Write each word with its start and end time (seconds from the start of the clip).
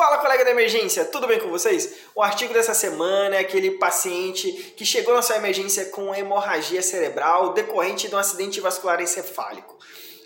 Fala 0.00 0.16
colega 0.16 0.46
da 0.46 0.50
emergência, 0.52 1.04
tudo 1.04 1.26
bem 1.26 1.38
com 1.38 1.50
vocês? 1.50 1.96
O 2.14 2.22
artigo 2.22 2.54
dessa 2.54 2.72
semana 2.72 3.36
é 3.36 3.40
aquele 3.40 3.72
paciente 3.72 4.50
que 4.74 4.86
chegou 4.86 5.14
na 5.14 5.20
sua 5.20 5.36
emergência 5.36 5.90
com 5.90 6.14
hemorragia 6.14 6.80
cerebral 6.80 7.52
decorrente 7.52 8.08
de 8.08 8.14
um 8.14 8.18
acidente 8.18 8.62
vascular 8.62 9.02
encefálico. 9.02 9.76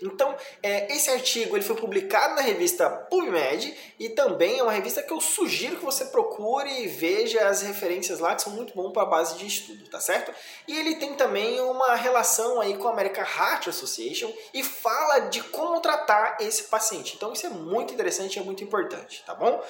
Então, 0.01 0.35
é, 0.61 0.93
esse 0.93 1.09
artigo 1.09 1.55
ele 1.55 1.63
foi 1.63 1.75
publicado 1.75 2.35
na 2.35 2.41
revista 2.41 2.89
PubMed 2.89 3.75
e 3.99 4.09
também 4.09 4.59
é 4.59 4.63
uma 4.63 4.71
revista 4.71 5.01
que 5.01 5.11
eu 5.11 5.21
sugiro 5.21 5.77
que 5.77 5.85
você 5.85 6.05
procure 6.05 6.69
e 6.81 6.87
veja 6.87 7.47
as 7.47 7.61
referências 7.61 8.19
lá, 8.19 8.35
que 8.35 8.41
são 8.41 8.53
muito 8.53 8.73
bons 8.73 8.91
para 8.91 9.03
a 9.03 9.05
base 9.05 9.37
de 9.37 9.47
estudo, 9.47 9.89
tá 9.89 9.99
certo? 9.99 10.33
E 10.67 10.77
ele 10.77 10.95
tem 10.95 11.15
também 11.15 11.59
uma 11.61 11.95
relação 11.95 12.59
aí 12.61 12.77
com 12.77 12.87
a 12.87 12.91
American 12.91 13.23
Heart 13.23 13.67
Association 13.67 14.31
e 14.53 14.63
fala 14.63 15.19
de 15.19 15.41
como 15.43 15.79
tratar 15.79 16.37
esse 16.39 16.63
paciente. 16.63 17.15
Então, 17.15 17.33
isso 17.33 17.45
é 17.45 17.49
muito 17.49 17.93
interessante 17.93 18.35
e 18.35 18.39
é 18.39 18.43
muito 18.43 18.63
importante, 18.63 19.23
tá 19.25 19.33
bom? 19.33 19.63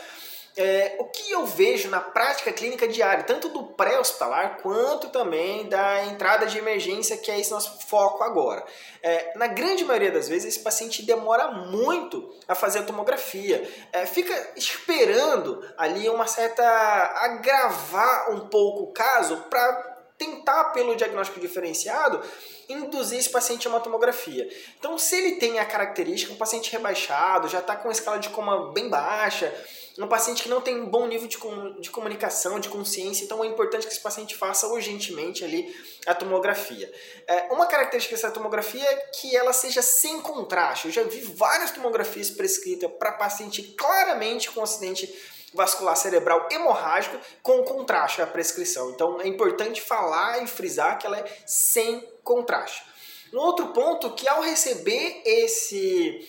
É, 0.57 0.95
o 0.99 1.05
que 1.05 1.31
eu 1.31 1.45
vejo 1.45 1.89
na 1.89 1.99
prática 1.99 2.51
clínica 2.51 2.87
diária, 2.87 3.23
tanto 3.23 3.49
do 3.49 3.63
pré-hospitalar 3.63 4.59
quanto 4.61 5.09
também 5.09 5.67
da 5.67 6.05
entrada 6.05 6.45
de 6.45 6.57
emergência, 6.57 7.17
que 7.17 7.29
é 7.29 7.39
esse 7.39 7.51
nosso 7.51 7.79
foco 7.87 8.23
agora. 8.23 8.65
É, 9.03 9.33
na 9.35 9.47
grande 9.47 9.83
maioria 9.83 10.11
das 10.11 10.29
vezes, 10.29 10.55
esse 10.55 10.63
paciente 10.63 11.03
demora 11.03 11.51
muito 11.51 12.33
a 12.47 12.55
fazer 12.55 12.79
a 12.79 12.83
tomografia, 12.83 13.69
é, 13.91 14.05
fica 14.05 14.33
esperando 14.55 15.61
ali 15.77 16.07
uma 16.09 16.27
certa. 16.27 16.63
agravar 16.63 18.31
um 18.31 18.47
pouco 18.47 18.83
o 18.83 18.93
caso 18.93 19.37
para 19.49 19.95
tentar, 20.17 20.65
pelo 20.65 20.95
diagnóstico 20.95 21.41
diferenciado, 21.41 22.21
induzir 22.69 23.19
esse 23.19 23.29
paciente 23.29 23.67
a 23.67 23.69
uma 23.69 23.81
tomografia. 23.81 24.47
Então, 24.79 24.97
se 24.97 25.15
ele 25.17 25.35
tem 25.35 25.59
a 25.59 25.65
característica, 25.65 26.31
um 26.31 26.37
paciente 26.37 26.71
rebaixado, 26.71 27.49
já 27.49 27.59
está 27.59 27.75
com 27.75 27.91
escala 27.91 28.17
de 28.17 28.29
coma 28.29 28.71
bem 28.71 28.89
baixa, 28.89 29.53
um 29.97 30.07
paciente 30.07 30.43
que 30.43 30.49
não 30.49 30.59
tem 30.59 30.75
um 30.75 30.89
bom 30.89 31.07
nível 31.07 31.27
de, 31.27 31.37
com, 31.37 31.79
de 31.79 31.89
comunicação, 31.89 32.59
de 32.59 32.67
consciência, 32.67 33.23
então 33.23 33.43
é 33.43 33.47
importante 33.47 33.87
que 33.87 33.93
esse 33.93 34.01
paciente 34.01 34.35
faça 34.35 34.67
urgentemente 34.67 35.43
ali 35.43 35.73
a 36.05 36.13
tomografia. 36.13 36.91
É, 37.27 37.53
uma 37.53 37.65
característica 37.65 38.15
dessa 38.15 38.29
tomografia 38.29 38.83
é 38.83 38.95
que 39.13 39.35
ela 39.35 39.53
seja 39.53 39.81
sem 39.81 40.19
contraste. 40.19 40.87
Eu 40.87 40.93
já 40.93 41.03
vi 41.03 41.21
várias 41.21 41.71
tomografias 41.71 42.29
prescritas 42.29 42.91
para 42.99 43.13
paciente 43.13 43.63
claramente 43.77 44.51
com 44.51 44.61
acidente 44.61 45.13
vascular 45.53 45.95
cerebral 45.95 46.49
hemorrágico 46.51 47.17
com 47.41 47.63
contraste 47.63 48.21
a 48.21 48.27
prescrição. 48.27 48.91
Então 48.91 49.21
é 49.21 49.27
importante 49.27 49.81
falar 49.81 50.43
e 50.43 50.47
frisar 50.47 50.99
que 50.99 51.07
ela 51.07 51.17
é 51.17 51.25
sem 51.45 52.05
contraste. 52.21 52.83
No 53.31 53.41
outro 53.41 53.67
ponto, 53.67 54.13
que 54.13 54.27
ao 54.27 54.41
receber 54.41 55.21
esse 55.25 56.27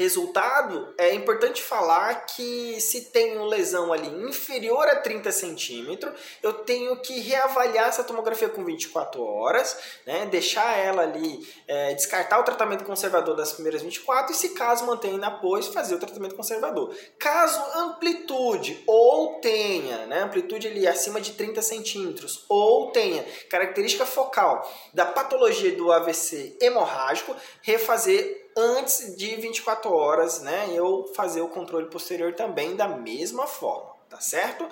Resultado, 0.00 0.94
é 0.96 1.12
importante 1.12 1.62
falar 1.62 2.24
que 2.24 2.80
se 2.80 3.02
tenho 3.10 3.44
lesão 3.44 3.92
ali 3.92 4.08
inferior 4.26 4.88
a 4.88 4.96
30 4.96 5.30
centímetros, 5.30 6.18
eu 6.42 6.54
tenho 6.54 6.96
que 7.02 7.20
reavaliar 7.20 7.88
essa 7.88 8.02
tomografia 8.02 8.48
com 8.48 8.64
24 8.64 9.22
horas, 9.22 9.76
né, 10.06 10.24
deixar 10.24 10.78
ela 10.78 11.02
ali, 11.02 11.46
é, 11.68 11.92
descartar 11.92 12.40
o 12.40 12.44
tratamento 12.44 12.82
conservador 12.82 13.36
das 13.36 13.52
primeiras 13.52 13.82
24 13.82 14.32
e, 14.32 14.34
se 14.34 14.48
caso 14.54 14.86
mantenha 14.86 15.18
após, 15.26 15.66
fazer 15.66 15.96
o 15.96 15.98
tratamento 15.98 16.34
conservador. 16.34 16.96
Caso 17.18 17.60
amplitude 17.74 18.82
ou 18.86 19.34
tenha, 19.40 20.06
né, 20.06 20.22
amplitude 20.22 20.66
ali 20.66 20.88
acima 20.88 21.20
de 21.20 21.32
30 21.32 21.60
centímetros, 21.60 22.46
ou 22.48 22.90
tenha 22.90 23.22
característica 23.50 24.06
focal 24.06 24.66
da 24.94 25.04
patologia 25.04 25.76
do 25.76 25.92
AVC 25.92 26.56
hemorrágico, 26.58 27.36
refazer 27.60 28.48
antes 28.56 29.16
de 29.16 29.36
24 29.36 29.92
horas, 29.92 30.40
né? 30.40 30.68
Eu 30.72 31.10
fazer 31.14 31.40
o 31.40 31.48
controle 31.48 31.86
posterior 31.86 32.34
também 32.34 32.76
da 32.76 32.88
mesma 32.88 33.46
forma, 33.46 33.90
tá 34.08 34.20
certo? 34.20 34.66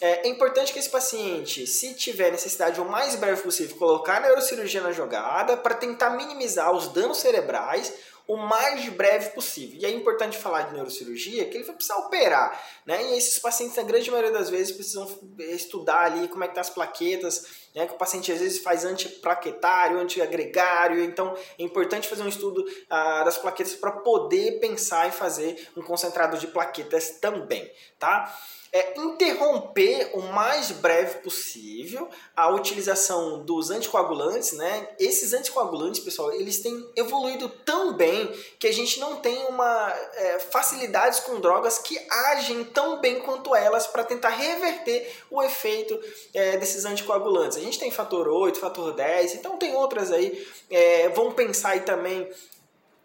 É, 0.00 0.28
importante 0.28 0.72
que 0.72 0.78
esse 0.78 0.88
paciente, 0.88 1.66
se 1.66 1.92
tiver 1.94 2.30
necessidade 2.30 2.80
o 2.80 2.84
mais 2.84 3.16
breve 3.16 3.42
possível, 3.42 3.76
colocar 3.76 4.18
a 4.18 4.20
neurocirurgia 4.20 4.80
na 4.80 4.92
jogada 4.92 5.56
para 5.56 5.74
tentar 5.74 6.10
minimizar 6.10 6.70
os 6.72 6.88
danos 6.88 7.18
cerebrais 7.18 7.92
o 8.28 8.36
mais 8.36 8.86
breve 8.90 9.30
possível. 9.30 9.80
E 9.80 9.86
é 9.86 9.90
importante 9.90 10.36
falar 10.36 10.62
de 10.62 10.74
neurocirurgia 10.74 11.46
que 11.46 11.56
ele 11.56 11.64
vai 11.64 11.74
precisar 11.74 11.96
operar, 11.96 12.62
né? 12.84 13.10
E 13.10 13.16
esses 13.16 13.38
pacientes, 13.38 13.74
na 13.74 13.82
grande 13.82 14.10
maioria 14.10 14.30
das 14.30 14.50
vezes, 14.50 14.70
precisam 14.70 15.08
estudar 15.38 16.04
ali 16.04 16.28
como 16.28 16.44
é 16.44 16.48
que 16.48 16.54
tá 16.54 16.60
as 16.60 16.68
plaquetas, 16.68 17.46
né? 17.74 17.86
Que 17.86 17.94
o 17.94 17.96
paciente 17.96 18.30
às 18.30 18.38
vezes 18.38 18.58
faz 18.58 18.84
antiplaquetário, 18.84 19.98
antiagregário, 19.98 21.02
então 21.02 21.34
é 21.58 21.62
importante 21.62 22.06
fazer 22.06 22.22
um 22.22 22.28
estudo 22.28 22.62
ah, 22.90 23.24
das 23.24 23.38
plaquetas 23.38 23.74
para 23.74 23.92
poder 23.92 24.60
pensar 24.60 25.08
em 25.08 25.12
fazer 25.12 25.70
um 25.74 25.80
concentrado 25.80 26.36
de 26.36 26.48
plaquetas 26.48 27.18
também, 27.20 27.72
tá? 27.98 28.36
é 28.72 29.00
interromper 29.00 30.10
o 30.14 30.20
mais 30.20 30.70
breve 30.70 31.20
possível 31.20 32.08
a 32.36 32.48
utilização 32.50 33.42
dos 33.44 33.70
anticoagulantes, 33.70 34.52
né? 34.52 34.88
Esses 34.98 35.32
anticoagulantes, 35.32 36.00
pessoal, 36.00 36.32
eles 36.32 36.60
têm 36.60 36.86
evoluído 36.94 37.48
tão 37.48 37.94
bem 37.94 38.17
que 38.58 38.66
a 38.66 38.72
gente 38.72 38.98
não 39.00 39.16
tem 39.16 39.36
uma 39.46 39.92
é, 40.14 40.38
facilidades 40.38 41.20
com 41.20 41.40
drogas 41.40 41.78
que 41.78 41.98
agem 42.10 42.64
tão 42.64 43.00
bem 43.00 43.20
quanto 43.20 43.54
elas 43.54 43.86
para 43.86 44.04
tentar 44.04 44.30
reverter 44.30 45.14
o 45.30 45.42
efeito 45.42 45.98
é, 46.34 46.56
desses 46.56 46.84
anticoagulantes. 46.84 47.56
A 47.56 47.60
gente 47.60 47.78
tem 47.78 47.90
fator 47.90 48.28
8, 48.28 48.58
fator 48.58 48.92
10, 48.92 49.34
então 49.36 49.56
tem 49.56 49.74
outras 49.74 50.10
aí. 50.12 50.46
É, 50.70 51.08
vamos 51.10 51.34
pensar 51.34 51.70
aí 51.70 51.80
também 51.80 52.28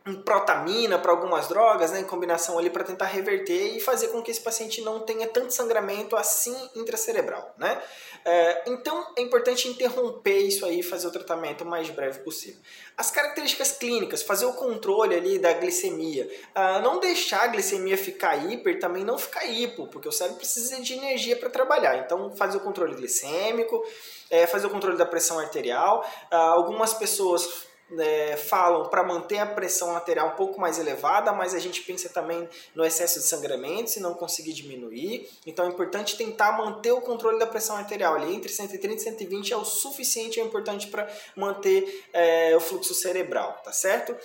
em 0.06 0.16
protamina 0.16 1.00
para 1.00 1.12
algumas 1.12 1.48
drogas, 1.48 1.92
né, 1.92 2.02
em 2.02 2.04
combinação 2.04 2.60
ali 2.60 2.70
para 2.70 2.84
tentar 2.84 3.06
reverter 3.06 3.78
e 3.78 3.80
fazer 3.80 4.10
com 4.10 4.22
que 4.22 4.32
esse 4.32 4.42
paciente 4.42 4.82
não 4.82 5.00
tenha 5.00 5.28
tanto 5.28 5.54
sangramento 5.54 6.18
assim 6.18 6.56
intracerebral, 6.76 7.54
né? 7.58 7.82
É, 8.26 8.64
então 8.68 9.14
é 9.18 9.22
importante 9.22 9.68
interromper 9.68 10.40
isso 10.40 10.66
aí 10.66 10.82
fazer 10.82 11.08
o 11.08 11.12
tratamento 11.12 11.64
o 11.64 11.68
mais 11.68 11.90
breve 11.90 12.20
possível. 12.20 12.60
As 12.98 13.12
características 13.12 13.74
clínicas, 13.74 14.22
fazer 14.22 14.46
o 14.46 14.54
controle 14.54 15.16
ali 15.16 15.40
da 15.40 15.54
glicemia, 15.54 16.30
ah, 16.54 16.80
não 16.80 17.00
deixar 17.00 17.44
a 17.44 17.48
glicemia 17.48 17.98
ficar 17.98 18.36
hiper, 18.36 18.80
também 18.80 19.04
não 19.04 19.18
ficar 19.18 19.46
hipo, 19.46 19.88
porque 19.88 20.08
o 20.08 20.12
cérebro 20.12 20.38
precisa 20.38 20.82
de 20.82 20.94
energia 20.94 21.36
para 21.36 21.50
trabalhar. 21.50 21.98
Então 21.98 22.34
fazer 22.36 22.58
o 22.58 22.62
controle 22.62 22.96
glicêmico, 22.96 23.82
é, 24.30 24.48
fazer 24.48 24.68
o 24.68 24.70
controle 24.70 24.98
da 24.98 25.06
pressão 25.06 25.40
arterial. 25.40 26.06
Ah, 26.30 26.38
algumas 26.38 26.94
pessoas 26.94 27.73
é, 28.00 28.38
falam 28.38 28.90
para 28.90 29.04
manter 29.04 29.38
a 29.38 29.46
pressão 29.46 29.96
arterial 29.96 30.30
um 30.30 30.36
pouco 30.36 30.60
mais 30.60 30.80
elevada, 30.80 31.32
mas 31.32 31.54
a 31.54 31.60
gente 31.60 31.82
pensa 31.82 32.10
também 32.10 32.48
no 32.74 32.84
excesso 32.84 33.20
de 33.20 33.26
sangramento, 33.26 33.90
se 33.90 34.00
não 34.00 34.14
conseguir 34.14 34.54
diminuir. 34.54 35.30
Então 35.46 35.66
é 35.66 35.70
importante 35.70 36.18
tentar 36.18 36.58
manter 36.58 36.92
o 36.92 37.02
controle 37.02 37.40
da 37.40 37.48
pressão 37.48 37.76
arterial 37.76 38.16
ali 38.16 38.34
entre 38.34 38.52
130 38.52 38.96
e 38.96 39.00
120 39.00 39.54
é 39.54 39.58
o 39.58 39.66
suficiente, 39.66 40.40
é 40.40 40.44
importante 40.44 40.88
para 40.88 41.08
manter 41.36 42.06
é, 42.14 42.56
o 42.56 42.60
fluxo 42.60 42.94
cerebral, 42.94 43.62
tá 43.64 43.72
certo? 43.72 44.16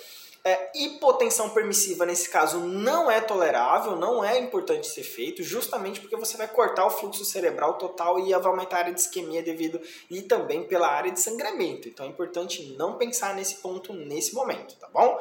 É, 0.43 0.71
hipotensão 0.73 1.49
permissiva, 1.49 2.05
nesse 2.05 2.29
caso, 2.29 2.59
não 2.59 3.11
é 3.11 3.19
tolerável, 3.19 3.97
não 3.97 4.23
é 4.23 4.39
importante 4.39 4.87
ser 4.87 5.03
feito, 5.03 5.43
justamente 5.43 5.99
porque 5.99 6.15
você 6.15 6.37
vai 6.37 6.47
cortar 6.47 6.85
o 6.85 6.89
fluxo 6.89 7.25
cerebral 7.25 7.77
total 7.77 8.19
e 8.19 8.31
vai 8.31 8.45
aumentar 8.45 8.77
a 8.77 8.79
área 8.79 8.93
de 8.93 9.01
isquemia 9.01 9.43
devido 9.43 9.81
e 10.09 10.21
também 10.21 10.63
pela 10.63 10.87
área 10.87 11.11
de 11.11 11.19
sangramento. 11.19 11.89
Então 11.89 12.05
é 12.05 12.09
importante 12.09 12.73
não 12.77 12.97
pensar 12.97 13.35
nesse 13.35 13.55
ponto 13.55 13.93
nesse 13.93 14.33
momento, 14.33 14.75
tá 14.75 14.87
bom? 14.87 15.19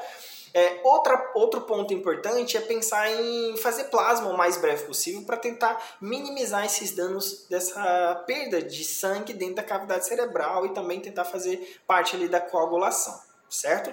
É, 0.54 0.80
outra, 0.82 1.30
outro 1.34 1.60
ponto 1.62 1.92
importante 1.92 2.56
é 2.56 2.60
pensar 2.60 3.10
em 3.10 3.56
fazer 3.58 3.84
plasma 3.84 4.28
o 4.28 4.36
mais 4.36 4.56
breve 4.56 4.86
possível 4.86 5.22
para 5.22 5.36
tentar 5.36 5.96
minimizar 6.00 6.64
esses 6.64 6.92
danos 6.92 7.46
dessa 7.48 8.24
perda 8.26 8.62
de 8.62 8.84
sangue 8.84 9.34
dentro 9.34 9.56
da 9.56 9.62
cavidade 9.62 10.06
cerebral 10.06 10.64
e 10.64 10.72
também 10.72 11.00
tentar 11.00 11.24
fazer 11.24 11.80
parte 11.86 12.16
ali 12.16 12.28
da 12.28 12.40
coagulação, 12.40 13.20
certo? 13.48 13.92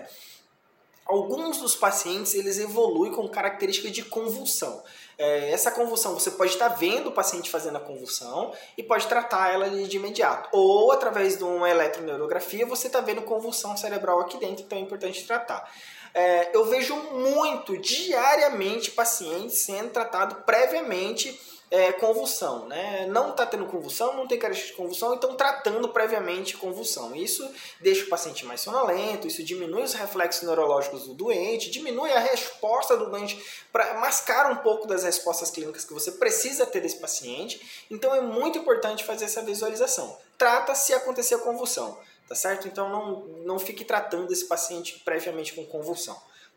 Alguns 1.06 1.60
dos 1.60 1.76
pacientes 1.76 2.34
eles 2.34 2.58
evoluem 2.58 3.12
com 3.12 3.28
características 3.30 3.92
de 3.92 4.04
convulsão. 4.04 4.84
É, 5.18 5.52
essa 5.52 5.70
convulsão 5.70 6.14
você 6.16 6.32
pode 6.32 6.54
estar 6.54 6.70
vendo 6.70 7.10
o 7.10 7.12
paciente 7.12 7.50
fazendo 7.50 7.78
a 7.78 7.80
convulsão 7.80 8.52
e 8.76 8.82
pode 8.82 9.06
tratar 9.08 9.54
ela 9.54 9.70
de 9.70 9.98
imediato. 9.98 10.50
Ou 10.52 10.92
através 10.92 11.38
de 11.38 11.44
uma 11.44 11.70
eletroneurografia 11.70 12.66
você 12.66 12.88
está 12.88 13.02
vendo 13.02 13.22
convulsão 13.22 13.78
cerebral 13.78 14.20
aqui 14.20 14.38
dentro, 14.38 14.64
então 14.66 14.78
é 14.78 14.82
importante 14.82 15.26
tratar. 15.28 15.72
É, 16.12 16.56
eu 16.56 16.66
vejo 16.66 16.96
muito 16.96 17.78
diariamente 17.78 18.90
pacientes 18.90 19.60
sendo 19.60 19.92
tratados 19.92 20.38
previamente 20.46 21.40
é, 21.72 21.92
convulsão, 21.92 22.68
né? 22.68 23.08
Não 23.08 23.32
está 23.32 23.46
tendo 23.46 23.66
convulsão, 23.66 24.16
não 24.16 24.28
tem 24.28 24.38
característica 24.38 24.76
de 24.76 24.82
convulsão, 24.82 25.16
então 25.16 25.36
tratando 25.36 25.90
previamente 25.90 26.58
convulsão. 26.58 27.16
Isso 27.16 27.50
deixa 27.80 28.06
o 28.06 28.10
paciente 28.10 28.46
mais 28.46 28.62
sonolento, 28.62 29.28
isso 29.28 29.44
diminui 29.44 29.84
os 29.84 29.94
reflexos 29.94 30.44
neurológicos 30.44 31.04
do 31.04 31.14
doente, 31.14 31.72
diminui 31.72 32.12
a 32.12 32.20
resposta 32.20 32.96
do 32.96 33.10
doente 33.10 33.44
para 33.72 33.96
mascar 33.96 34.52
um 34.52 34.58
pouco 34.58 34.88
das 34.88 35.04
respostas 35.04 35.50
clínicas 35.50 35.86
que 35.86 35.94
você 35.94 36.12
precisa 36.12 36.66
ter 36.66 36.82
desse 36.82 36.98
paciente. 36.98 37.86
Então 37.90 38.14
é 38.14 38.22
muito 38.22 38.60
importante 38.60 39.04
fazer 39.04 39.26
essa 39.26 39.42
visualização. 39.42 40.18
Trata 40.38 40.76
se 40.76 40.94
acontecer 40.94 41.38
convulsão, 41.40 41.98
tá 42.28 42.36
certo? 42.36 42.68
Então 42.68 42.90
não, 42.90 43.20
não 43.44 43.60
fique 43.60 43.84
tratando 43.84 44.32
esse 44.32 44.46
paciente 44.46 45.02
previamente 45.04 45.54
com 45.54 45.66
convulsão 45.66 46.16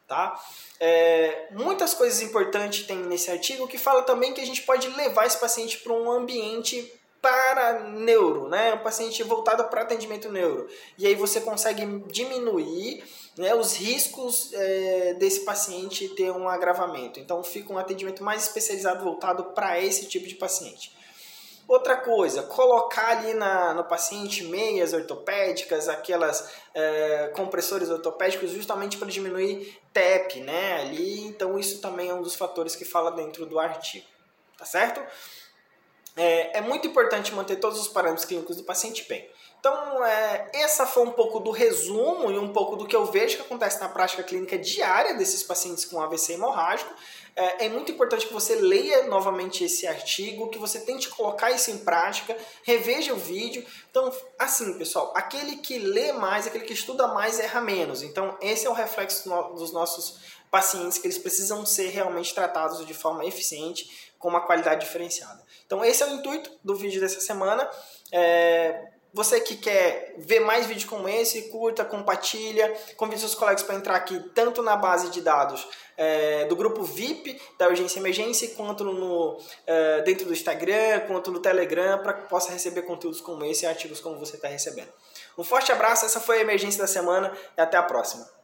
tá? 0.09 0.41
É, 0.81 1.49
muitas 1.53 1.93
coisas 1.93 2.23
importantes 2.23 2.87
tem 2.87 2.97
nesse 2.97 3.31
artigo 3.31 3.69
que 3.69 3.77
fala 3.77 4.03
também 4.03 4.33
que 4.33 4.41
a 4.41 4.47
gente 4.47 4.63
pode 4.63 4.89
levar 4.89 5.27
esse 5.27 5.39
paciente 5.39 5.79
para 5.79 5.93
um 5.93 6.11
ambiente 6.11 6.93
para 7.21 7.81
neuro, 7.81 8.49
né? 8.49 8.75
Um 8.75 8.79
paciente 8.79 9.23
voltado 9.23 9.65
para 9.65 9.83
atendimento 9.83 10.31
neuro. 10.31 10.69
E 10.97 11.07
aí 11.07 11.15
você 11.15 11.41
consegue 11.41 11.85
diminuir 12.11 13.05
né, 13.37 13.55
os 13.55 13.75
riscos 13.75 14.53
é, 14.53 15.15
desse 15.15 15.41
paciente 15.41 16.09
ter 16.11 16.31
um 16.31 16.49
agravamento. 16.49 17.21
Então 17.21 17.43
fica 17.43 17.73
um 17.73 17.79
atendimento 17.79 18.23
mais 18.23 18.45
especializado 18.45 19.05
voltado 19.05 19.45
para 19.47 19.81
esse 19.81 20.07
tipo 20.07 20.27
de 20.27 20.37
paciente. 20.37 20.97
Outra 21.69 21.99
coisa, 21.99 22.45
colocar 22.45 23.19
ali 23.19 23.35
na, 23.35 23.75
no 23.75 23.85
paciente 23.85 24.43
meias 24.45 24.95
ortopédicas, 24.95 25.87
aquelas 25.87 26.51
é, 26.73 27.29
compressores 27.37 27.91
ortopédicos, 27.91 28.53
justamente 28.53 28.97
para 28.97 29.07
diminuir 29.07 29.79
TEP, 29.93 30.41
né? 30.41 30.81
Ali, 30.81 31.27
então 31.27 31.59
isso 31.59 31.83
também 31.83 32.09
é 32.09 32.15
um 32.15 32.23
dos 32.23 32.35
fatores 32.35 32.75
que 32.75 32.87
fala 32.87 33.11
dentro 33.11 33.45
do 33.45 33.59
artigo, 33.59 34.07
tá 34.57 34.65
certo? 34.65 34.99
É, 36.19 36.59
é 36.59 36.61
muito 36.61 36.87
importante 36.89 37.33
manter 37.33 37.57
todos 37.57 37.79
os 37.79 37.87
parâmetros 37.87 38.27
clínicos 38.27 38.57
do 38.57 38.65
paciente 38.65 39.07
bem. 39.09 39.31
Então, 39.61 40.05
é, 40.05 40.51
essa 40.53 40.87
foi 40.87 41.05
um 41.05 41.11
pouco 41.11 41.41
do 41.41 41.51
resumo 41.51 42.31
e 42.31 42.39
um 42.39 42.53
pouco 42.53 42.77
do 42.77 42.87
que 42.87 42.95
eu 42.95 43.07
vejo 43.07 43.37
que 43.37 43.43
acontece 43.43 43.81
na 43.81 43.89
prática 43.89 44.23
clínica 44.23 44.57
diária 44.57 45.15
desses 45.15 45.43
pacientes 45.43 45.85
com 45.85 46.01
AVC 46.01 46.35
hemorrágico. 46.35 46.93
É, 47.35 47.67
é, 47.67 47.69
muito 47.69 47.91
importante 47.93 48.27
que 48.27 48.33
você 48.33 48.57
leia 48.57 49.05
novamente 49.05 49.63
esse 49.63 49.87
artigo, 49.87 50.49
que 50.49 50.59
você 50.59 50.81
tente 50.81 51.09
colocar 51.09 51.53
isso 51.53 51.71
em 51.71 51.79
prática, 51.79 52.37
reveja 52.65 53.13
o 53.13 53.17
vídeo. 53.17 53.65
Então, 53.91 54.13
assim, 54.39 54.77
pessoal, 54.77 55.13
aquele 55.15 55.57
que 55.57 55.79
lê 55.79 56.13
mais, 56.13 56.47
aquele 56.47 56.65
que 56.65 56.73
estuda 56.73 57.07
mais, 57.09 57.39
erra 57.39 57.61
menos. 57.61 58.03
Então, 58.03 58.37
esse 58.41 58.67
é 58.67 58.71
o 58.71 58.73
reflexo 58.73 59.29
dos 59.55 59.73
nossos 59.73 60.19
pacientes, 60.51 60.99
que 60.99 61.07
eles 61.07 61.19
precisam 61.19 61.65
ser 61.67 61.91
realmente 61.91 62.35
tratados 62.35 62.85
de 62.85 62.95
forma 62.95 63.25
eficiente, 63.25 64.08
com 64.19 64.29
uma 64.29 64.41
qualidade 64.41 64.85
diferenciada. 64.85 65.43
Então, 65.67 65.85
esse 65.85 66.03
é 66.03 66.07
o 66.07 66.15
intuito 66.15 66.51
do 66.65 66.75
vídeo 66.75 67.01
dessa 67.01 67.21
semana. 67.21 67.69
É, 68.13 68.89
você 69.13 69.41
que 69.41 69.57
quer 69.57 70.15
ver 70.19 70.41
mais 70.41 70.67
vídeos 70.67 70.85
como 70.85 71.09
esse, 71.09 71.49
curta, 71.49 71.85
compartilha, 71.85 72.73
convide 72.97 73.21
seus 73.21 73.35
colegas 73.35 73.63
para 73.63 73.75
entrar 73.75 73.97
aqui 73.97 74.21
tanto 74.35 74.63
na 74.63 74.77
base 74.77 75.11
de 75.11 75.21
dados 75.21 75.67
é, 75.97 76.45
do 76.45 76.55
grupo 76.55 76.83
VIP 76.83 77.41
da 77.59 77.69
Urgência 77.69 77.99
Emergência, 77.99 78.49
quanto 78.51 78.85
no, 78.85 79.39
é, 79.67 80.03
dentro 80.03 80.27
do 80.27 80.33
Instagram, 80.33 81.01
quanto 81.07 81.31
no 81.31 81.41
Telegram, 81.41 81.99
para 81.99 82.13
que 82.13 82.29
possa 82.29 82.53
receber 82.53 82.83
conteúdos 82.83 83.21
como 83.21 83.45
esse 83.45 83.65
e 83.65 83.69
artigos 83.69 83.99
como 83.99 84.19
você 84.19 84.37
está 84.37 84.47
recebendo. 84.47 84.93
Um 85.37 85.43
forte 85.43 85.73
abraço, 85.73 86.05
essa 86.05 86.21
foi 86.21 86.39
a 86.39 86.41
Emergência 86.43 86.81
da 86.81 86.87
Semana 86.87 87.33
e 87.57 87.61
até 87.61 87.77
a 87.77 87.83
próxima. 87.83 88.38